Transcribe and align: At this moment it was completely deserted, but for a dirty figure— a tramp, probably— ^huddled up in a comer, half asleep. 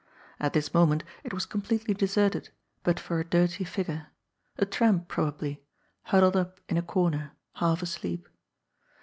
At 0.39 0.53
this 0.53 0.73
moment 0.73 1.03
it 1.23 1.31
was 1.31 1.45
completely 1.45 1.93
deserted, 1.93 2.49
but 2.81 2.99
for 2.99 3.19
a 3.19 3.23
dirty 3.23 3.63
figure— 3.63 4.07
a 4.57 4.65
tramp, 4.65 5.07
probably— 5.07 5.63
^huddled 6.09 6.35
up 6.35 6.59
in 6.67 6.77
a 6.77 6.81
comer, 6.81 7.33
half 7.57 7.83
asleep. 7.83 8.27